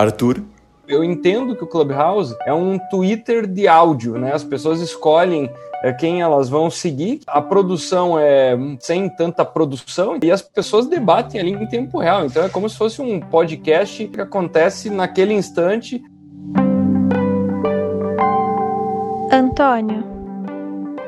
[0.00, 0.42] Arthur.
[0.88, 4.32] Eu entendo que o Clubhouse é um Twitter de áudio, né?
[4.32, 5.48] As pessoas escolhem
[5.82, 7.20] é, quem elas vão seguir.
[7.26, 12.26] A produção é sem tanta produção e as pessoas debatem ali em tempo real.
[12.26, 16.02] Então é como se fosse um podcast que acontece naquele instante.
[19.32, 20.19] Antônio.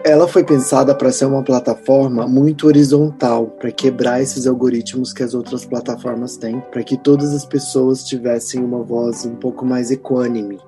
[0.05, 5.32] Ela foi pensada para ser uma plataforma muito horizontal, para quebrar esses algoritmos que as
[5.32, 10.59] outras plataformas têm, para que todas as pessoas tivessem uma voz um pouco mais equânime.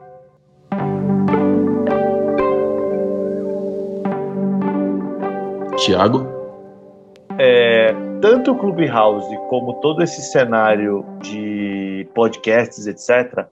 [5.79, 6.29] Tiago?
[7.37, 13.47] É, tanto o Clubhouse como todo esse cenário de podcasts, etc.,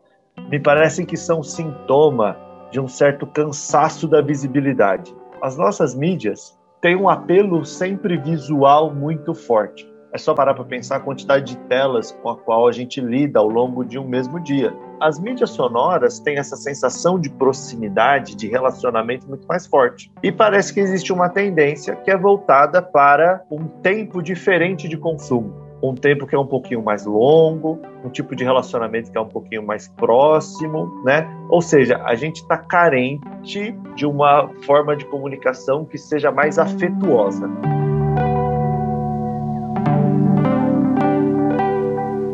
[0.49, 2.37] me parecem que são sintoma
[2.71, 5.13] de um certo cansaço da visibilidade
[5.43, 9.91] as nossas mídias têm um apelo sempre visual muito forte.
[10.13, 13.41] É só parar para pensar a quantidade de telas com a qual a gente lida
[13.41, 14.73] ao longo de um mesmo dia.
[15.01, 20.13] As mídias sonoras têm essa sensação de proximidade, de relacionamento muito mais forte.
[20.23, 25.62] E parece que existe uma tendência que é voltada para um tempo diferente de consumo
[25.83, 29.29] um tempo que é um pouquinho mais longo, um tipo de relacionamento que é um
[29.29, 31.29] pouquinho mais próximo, né?
[31.49, 37.51] Ou seja, a gente está carente de uma forma de comunicação que seja mais afetuosa.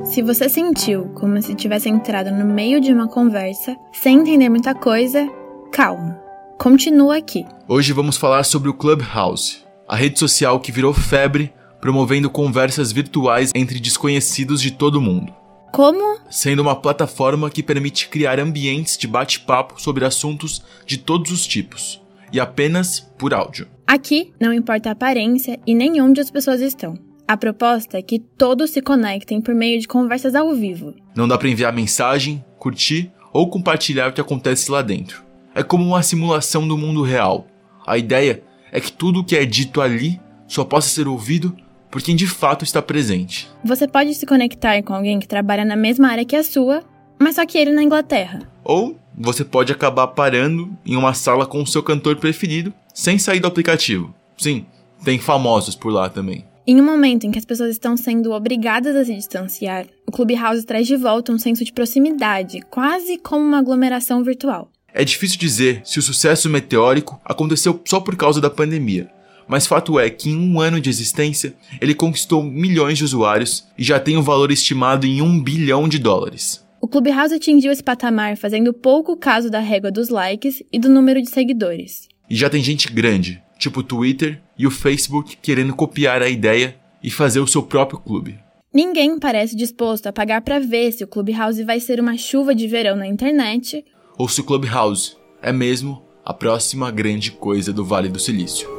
[0.05, 4.75] Se você sentiu como se tivesse entrado no meio de uma conversa sem entender muita
[4.75, 5.27] coisa,
[5.73, 6.21] calma.
[6.59, 7.47] Continua aqui.
[7.69, 13.51] Hoje vamos falar sobre o Clubhouse, a rede social que virou febre promovendo conversas virtuais
[13.55, 15.33] entre desconhecidos de todo mundo.
[15.73, 16.19] Como?
[16.31, 22.01] Sendo uma plataforma que permite criar ambientes de bate-papo sobre assuntos de todos os tipos,
[22.33, 23.69] e apenas por áudio.
[23.87, 26.99] Aqui não importa a aparência e nem onde as pessoas estão.
[27.27, 30.95] A proposta é que todos se conectem por meio de conversas ao vivo.
[31.15, 35.23] Não dá para enviar mensagem, curtir ou compartilhar o que acontece lá dentro.
[35.55, 37.47] É como uma simulação do mundo real.
[37.87, 41.55] A ideia é que tudo o que é dito ali só possa ser ouvido
[41.91, 43.49] por quem de fato está presente.
[43.65, 46.83] Você pode se conectar com alguém que trabalha na mesma área que a sua,
[47.19, 48.41] mas só que ele na Inglaterra.
[48.63, 53.41] Ou você pode acabar parando em uma sala com o seu cantor preferido sem sair
[53.41, 54.15] do aplicativo.
[54.37, 54.67] Sim,
[55.05, 56.45] tem famosos por lá também.
[56.67, 60.67] Em um momento em que as pessoas estão sendo obrigadas a se distanciar, o Clubhouse
[60.67, 64.71] traz de volta um senso de proximidade, quase como uma aglomeração virtual.
[64.93, 69.09] É difícil dizer se o sucesso meteórico aconteceu só por causa da pandemia,
[69.49, 73.83] mas fato é que em um ano de existência ele conquistou milhões de usuários e
[73.83, 76.65] já tem um valor estimado em um bilhão de dólares.
[76.81, 81.21] O Clubhouse atingiu esse patamar fazendo pouco caso da régua dos likes e do número
[81.21, 82.09] de seguidores.
[82.31, 86.77] E já tem gente grande, tipo o Twitter e o Facebook, querendo copiar a ideia
[87.03, 88.39] e fazer o seu próprio clube.
[88.73, 92.69] Ninguém parece disposto a pagar para ver se o Clubhouse vai ser uma chuva de
[92.69, 93.85] verão na internet
[94.17, 98.78] ou se o Clubhouse é mesmo a próxima grande coisa do Vale do Silício.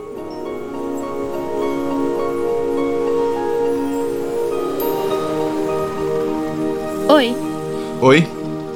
[7.12, 7.36] Oi.
[8.02, 8.28] Oi,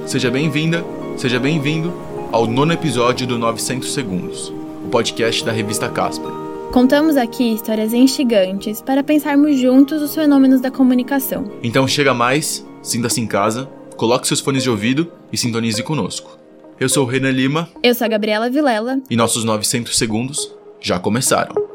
[0.08, 0.84] seja bem-vinda,
[1.16, 1.94] seja bem-vindo
[2.32, 4.52] ao nono episódio do 900 Segundos,
[4.84, 6.32] o podcast da revista Casper.
[6.72, 11.46] Contamos aqui histórias instigantes para pensarmos juntos os fenômenos da comunicação.
[11.62, 16.40] Então chega mais, sinta-se em casa, coloque seus fones de ouvido e sintonize conosco.
[16.80, 17.70] Eu sou o Renan Lima.
[17.84, 19.00] Eu sou a Gabriela Vilela.
[19.12, 20.52] E nossos 900 segundos
[20.82, 21.73] já começaram.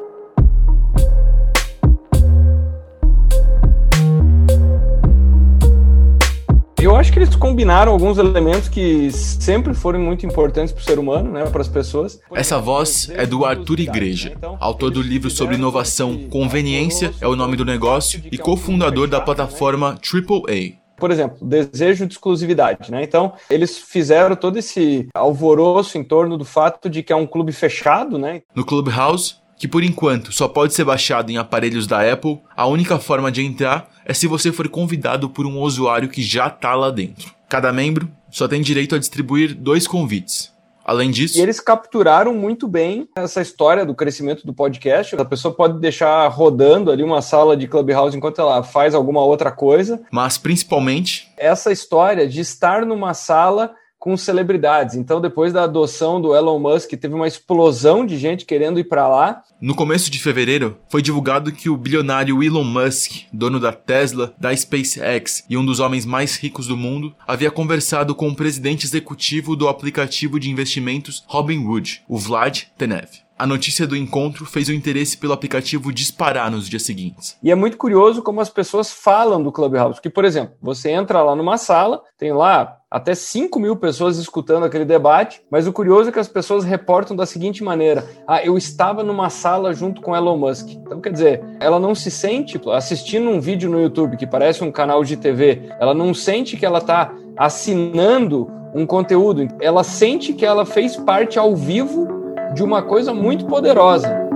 [6.80, 10.98] Eu acho que eles combinaram alguns elementos que sempre foram muito importantes para o ser
[10.98, 12.20] humano, né, para as pessoas.
[12.32, 17.56] Essa voz é do Arthur Igreja, autor do livro sobre inovação Conveniência é o nome
[17.56, 20.78] do negócio e cofundador da plataforma AAA.
[20.96, 23.02] Por exemplo, desejo de exclusividade, né?
[23.02, 27.52] Então, eles fizeram todo esse alvoroço em torno do fato de que é um clube
[27.52, 28.42] fechado, né?
[28.54, 32.98] No Clubhouse, que por enquanto só pode ser baixado em aparelhos da Apple, a única
[32.98, 36.90] forma de entrar é se você for convidado por um usuário que já está lá
[36.90, 37.34] dentro.
[37.48, 40.56] Cada membro só tem direito a distribuir dois convites.
[40.84, 41.38] Além disso.
[41.38, 45.14] E eles capturaram muito bem essa história do crescimento do podcast.
[45.16, 49.52] A pessoa pode deixar rodando ali uma sala de Clubhouse enquanto ela faz alguma outra
[49.52, 50.00] coisa.
[50.10, 51.30] Mas principalmente.
[51.36, 54.94] Essa história de estar numa sala com celebridades.
[54.94, 59.08] Então, depois da adoção do Elon Musk, teve uma explosão de gente querendo ir para
[59.08, 59.42] lá.
[59.60, 64.56] No começo de fevereiro, foi divulgado que o bilionário Elon Musk, dono da Tesla, da
[64.56, 69.56] SpaceX e um dos homens mais ricos do mundo, havia conversado com o presidente executivo
[69.56, 73.27] do aplicativo de investimentos Robinhood, o Vlad Tenev.
[73.38, 77.38] A notícia do encontro fez o interesse pelo aplicativo disparar nos dias seguintes.
[77.40, 79.94] E é muito curioso como as pessoas falam do Clubhouse.
[79.94, 84.64] Porque, por exemplo, você entra lá numa sala, tem lá até 5 mil pessoas escutando
[84.64, 88.58] aquele debate, mas o curioso é que as pessoas reportam da seguinte maneira: ah, eu
[88.58, 90.70] estava numa sala junto com Elon Musk.
[90.70, 94.72] Então, quer dizer, ela não se sente assistindo um vídeo no YouTube que parece um
[94.72, 100.44] canal de TV, ela não sente que ela está assinando um conteúdo, ela sente que
[100.44, 102.17] ela fez parte ao vivo
[102.58, 104.26] de uma coisa muito poderosa.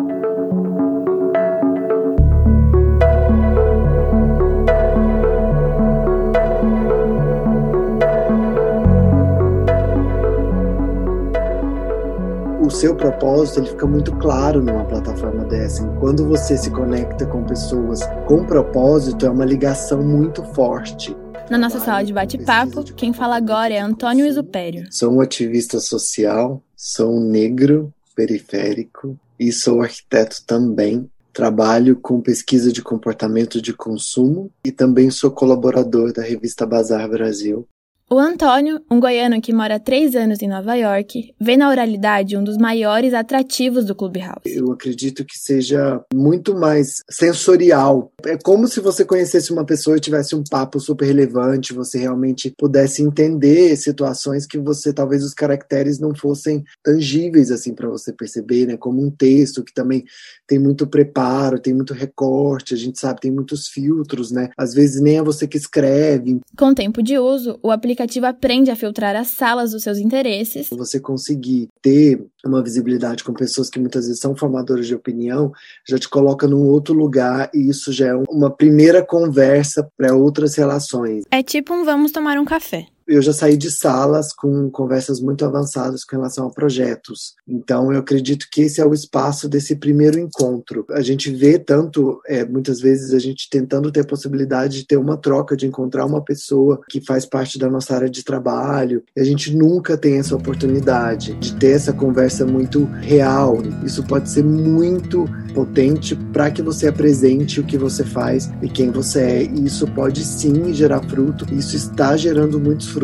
[12.61, 15.85] o seu propósito ele fica muito claro numa plataforma dessa.
[15.99, 21.15] Quando você se conecta com pessoas com propósito, é uma ligação muito forte.
[21.51, 24.87] Na nossa sala de bate-papo, quem fala agora é Antônio Isupério.
[24.91, 31.11] Sou um ativista social, sou um negro periférico e sou arquiteto também.
[31.33, 37.67] Trabalho com pesquisa de comportamento de consumo e também sou colaborador da revista Bazar Brasil,
[38.13, 42.37] o Antônio, um goiano que mora há três anos em Nova York, vê na oralidade
[42.37, 44.43] um dos maiores atrativos do Clubhouse.
[44.45, 48.13] Eu acredito que seja muito mais sensorial.
[48.27, 52.53] É como se você conhecesse uma pessoa e tivesse um papo super relevante, você realmente
[52.59, 58.67] pudesse entender situações que você talvez os caracteres não fossem tangíveis assim para você perceber,
[58.67, 58.77] né?
[58.77, 60.05] Como um texto que também
[60.53, 64.51] tem muito preparo, tem muito recorte, a gente sabe tem muitos filtros, né?
[64.55, 66.41] Às vezes nem é você que escreve.
[66.59, 70.69] Com tempo de uso, o aplicativo aplicativo aprende a filtrar as salas dos seus interesses.
[70.71, 75.53] Você conseguir ter uma visibilidade com pessoas que muitas vezes são formadoras de opinião,
[75.89, 80.55] já te coloca num outro lugar e isso já é uma primeira conversa para outras
[80.57, 81.25] relações.
[81.31, 85.45] É tipo um vamos tomar um café eu já saí de salas com conversas muito
[85.45, 87.35] avançadas com relação a projetos.
[87.47, 90.87] Então, eu acredito que esse é o espaço desse primeiro encontro.
[90.91, 94.97] A gente vê tanto, é, muitas vezes, a gente tentando ter a possibilidade de ter
[94.97, 99.03] uma troca, de encontrar uma pessoa que faz parte da nossa área de trabalho.
[99.17, 103.59] A gente nunca tem essa oportunidade de ter essa conversa muito real.
[103.85, 108.91] Isso pode ser muito potente para que você apresente o que você faz e quem
[108.91, 109.43] você é.
[109.45, 111.47] E isso pode sim gerar fruto.
[111.53, 113.02] Isso está gerando muitos frutos.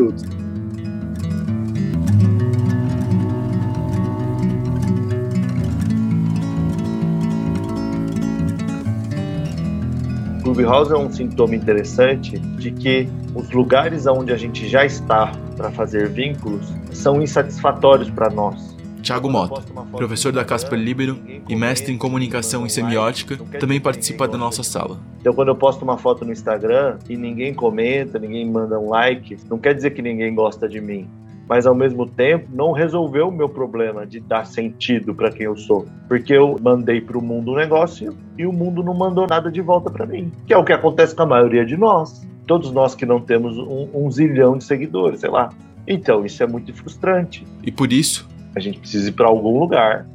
[10.41, 15.69] Clubhouse é um sintoma interessante de que os lugares onde a gente já está para
[15.69, 18.78] fazer vínculos são insatisfatórios para nós.
[19.09, 19.63] Tiago Mota,
[19.97, 21.17] professor da Casper Libero
[21.49, 24.99] e mestre em comunicação e semiótica, também participa da nossa sala.
[25.19, 29.35] Então, quando eu posto uma foto no Instagram e ninguém comenta, ninguém manda um like,
[29.49, 31.09] não quer dizer que ninguém gosta de mim.
[31.47, 35.57] Mas ao mesmo tempo, não resolveu o meu problema de dar sentido para quem eu
[35.57, 35.87] sou.
[36.07, 39.59] Porque eu mandei para o mundo um negócio e o mundo não mandou nada de
[39.59, 40.31] volta para mim.
[40.45, 42.23] Que é o que acontece com a maioria de nós.
[42.45, 45.49] Todos nós que não temos um, um zilhão de seguidores, sei lá.
[45.87, 47.43] Então, isso é muito frustrante.
[47.63, 50.05] E por isso, a gente precisa ir para algum lugar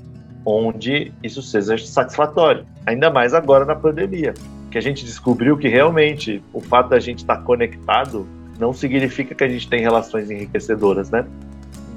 [0.45, 2.65] onde isso seja satisfatório.
[2.87, 4.35] Ainda mais agora na pandemia,
[4.71, 8.27] que a gente descobriu que realmente o fato da gente estar conectado
[8.59, 11.25] não significa que a gente tem relações enriquecedoras, né?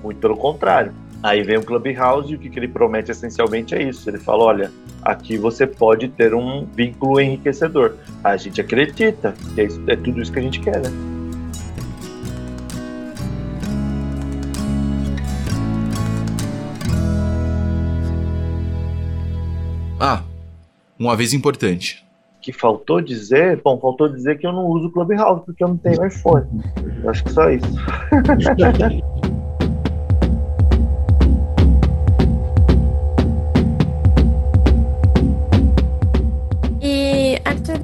[0.02, 0.94] Muito pelo contrário.
[1.22, 4.10] Aí vem o Clubhouse e o que, que ele promete essencialmente é isso.
[4.10, 7.96] Ele fala: olha, aqui você pode ter um vínculo enriquecedor.
[8.24, 11.17] A gente acredita é, isso, é tudo isso que a gente quer, né?
[20.00, 20.22] Ah,
[21.00, 22.06] um aviso importante.
[22.42, 23.62] Que faltou dizer?
[23.64, 26.46] Bom, faltou dizer que eu não uso Clubhouse porque eu não tenho iPhone.
[27.04, 27.68] Eu acho que só isso.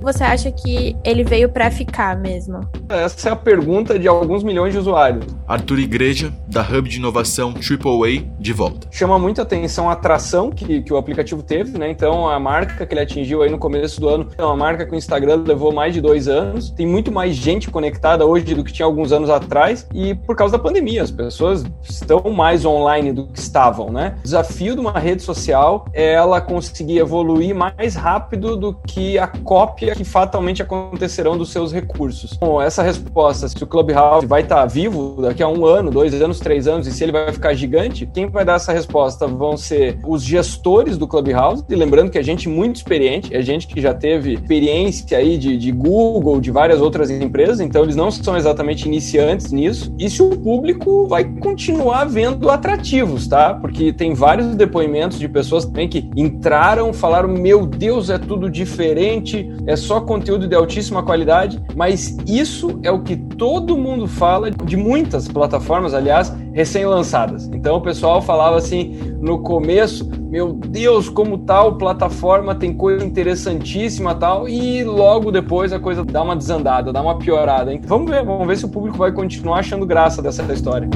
[0.04, 2.60] você acha que ele veio para ficar mesmo?
[2.90, 5.26] Essa é a pergunta de alguns milhões de usuários.
[5.48, 8.88] Arthur Igreja, da Hub de Inovação AAA, de volta.
[8.92, 11.90] Chama muita atenção a atração que, que o aplicativo teve, né?
[11.90, 14.92] Então, a marca que ele atingiu aí no começo do ano é uma marca que
[14.92, 16.70] o Instagram levou mais de dois anos.
[16.72, 19.88] Tem muito mais gente conectada hoje do que tinha alguns anos atrás.
[19.94, 24.16] E por causa da pandemia, as pessoas estão mais online do que estavam, né?
[24.20, 29.28] O desafio de uma rede social é ela conseguir evoluir mais rápido do que a
[29.28, 32.38] cópia que fatalmente acontecerão dos seus recursos.
[32.40, 36.40] Bom, essa resposta, se o Clubhouse vai estar vivo daqui a um ano, dois anos,
[36.40, 39.98] três anos, e se ele vai ficar gigante, quem vai dar essa resposta vão ser
[40.06, 43.94] os gestores do Clubhouse, e lembrando que a gente muito experiente, é gente que já
[43.94, 48.88] teve experiência aí de, de Google, de várias outras empresas, então eles não são exatamente
[48.88, 49.94] iniciantes nisso.
[49.98, 53.54] E se o público vai continuar vendo atrativos, tá?
[53.54, 59.52] Porque tem vários depoimentos de pessoas também que entraram, falaram: Meu Deus, é tudo diferente,
[59.66, 64.76] é só conteúdo de altíssima qualidade, mas isso é o que todo mundo fala de
[64.76, 67.48] muitas plataformas, aliás, recém-lançadas.
[67.54, 74.16] Então o pessoal falava assim no começo: Meu Deus, como tal plataforma tem coisa interessantíssima
[74.16, 77.74] tal, e logo depois a coisa dá uma desandada, dá uma piorada.
[77.74, 80.90] Então, vamos ver, vamos ver se o público vai continuar achando graça dessa história.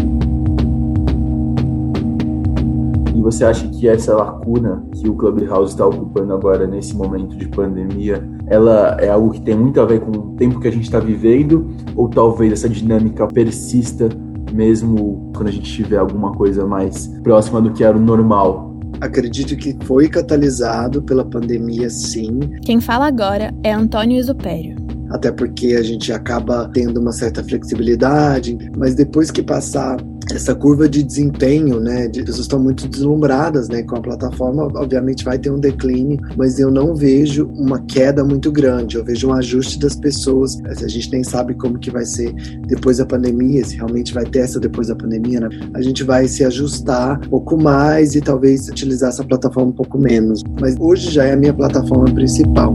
[3.32, 8.26] Você acha que essa lacuna que o Clubhouse está ocupando agora nesse momento de pandemia,
[8.48, 11.00] ela é algo que tem muito a ver com o tempo que a gente está
[11.00, 14.08] vivendo, ou talvez essa dinâmica persista
[14.54, 18.74] mesmo quando a gente tiver alguma coisa mais próxima do que era o normal?
[19.02, 22.40] Acredito que foi catalisado pela pandemia, sim.
[22.64, 28.58] Quem fala agora é Antônio Isupério até porque a gente acaba tendo uma certa flexibilidade,
[28.78, 29.98] mas depois que passar
[30.32, 35.24] essa curva de desempenho, né, de pessoas estão muito deslumbradas, né, com a plataforma, obviamente
[35.24, 39.34] vai ter um declínio, mas eu não vejo uma queda muito grande, eu vejo um
[39.34, 42.34] ajuste das pessoas, a gente nem sabe como que vai ser
[42.68, 45.50] depois da pandemia, se realmente vai ter essa depois da pandemia, né?
[45.74, 49.98] a gente vai se ajustar um pouco mais e talvez utilizar essa plataforma um pouco
[49.98, 52.74] menos, mas hoje já é a minha plataforma principal.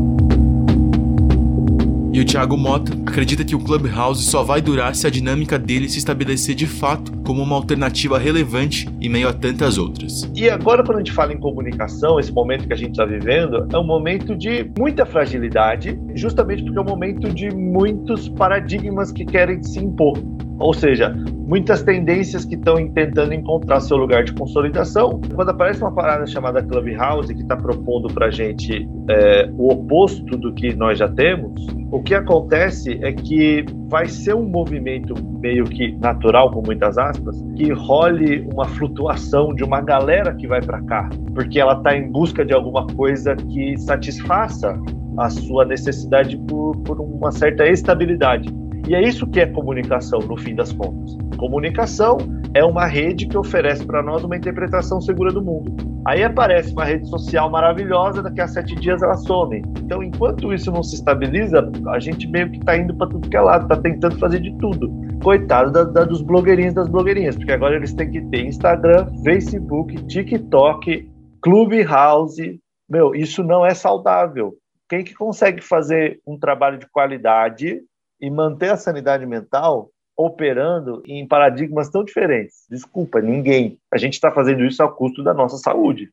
[2.12, 5.88] E o Thiago Mota acredita que o Clubhouse só vai durar se a dinâmica dele
[5.88, 10.31] se estabelecer de fato como uma alternativa relevante em meio a tantas outras.
[10.37, 13.66] E agora, quando a gente fala em comunicação, esse momento que a gente está vivendo
[13.73, 19.25] é um momento de muita fragilidade, justamente porque é um momento de muitos paradigmas que
[19.25, 20.19] querem se impor.
[20.59, 21.16] Ou seja,
[21.52, 25.21] muitas tendências que estão tentando encontrar seu lugar de consolidação.
[25.35, 30.38] Quando aparece uma parada chamada Clubhouse, que está propondo para a gente é, o oposto
[30.38, 35.64] do que nós já temos, o que acontece é que vai ser um movimento meio
[35.64, 40.80] que natural, com muitas aspas, que role uma flutuação de uma galera que vai para
[40.80, 44.80] cá, porque ela está em busca de alguma coisa que satisfaça
[45.18, 48.62] a sua necessidade por, por uma certa estabilidade.
[48.88, 51.16] E é isso que é comunicação, no fim das contas.
[51.36, 52.18] Comunicação
[52.54, 55.74] é uma rede que oferece para nós uma interpretação segura do mundo.
[56.04, 59.62] Aí aparece uma rede social maravilhosa, daqui a sete dias ela some.
[59.78, 63.36] Então, enquanto isso não se estabiliza, a gente meio que está indo para tudo que
[63.36, 64.90] é lado, está tentando fazer de tudo.
[65.22, 69.94] Coitado da, da, dos blogueirinhos das blogueirinhas, porque agora eles têm que ter Instagram, Facebook,
[70.06, 71.08] TikTok,
[71.40, 72.60] Clubhouse.
[72.90, 74.54] Meu, isso não é saudável.
[74.88, 77.80] Quem que consegue fazer um trabalho de qualidade
[78.23, 82.64] e manter a sanidade mental operando em paradigmas tão diferentes.
[82.71, 83.79] Desculpa, ninguém.
[83.93, 86.09] A gente está fazendo isso ao custo da nossa saúde.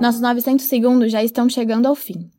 [0.00, 2.30] Nossos 900 segundos já estão chegando ao fim.